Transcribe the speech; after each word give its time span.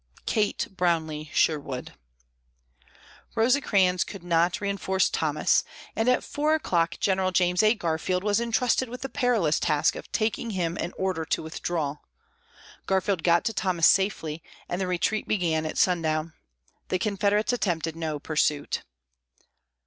_"KATE 0.25 0.67
BROWNLEE 0.75 1.29
SHERWOOD. 1.31 1.93
Rosecrans 3.35 4.03
could 4.03 4.23
not 4.23 4.59
reinforce 4.59 5.11
Thomas, 5.11 5.63
and 5.95 6.09
at 6.09 6.23
four 6.23 6.55
o'clock 6.55 6.95
General 6.99 7.29
James 7.29 7.61
A. 7.61 7.75
Garfield 7.75 8.23
was 8.23 8.39
intrusted 8.39 8.89
with 8.89 9.03
the 9.03 9.09
perilous 9.09 9.59
task 9.59 9.95
of 9.95 10.11
taking 10.11 10.49
him 10.57 10.75
an 10.77 10.91
order 10.97 11.23
to 11.25 11.43
withdraw. 11.43 11.97
Garfield 12.87 13.21
got 13.21 13.45
to 13.45 13.53
Thomas 13.53 13.85
safely 13.85 14.41
and 14.67 14.81
the 14.81 14.87
retreat 14.87 15.27
began 15.27 15.67
at 15.67 15.77
sundown. 15.77 16.33
The 16.87 16.97
Confederates 16.97 17.53
attempted 17.53 17.95
no 17.95 18.17
pursuit. 18.17 18.81